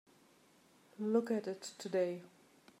[0.97, 2.23] Look at it today.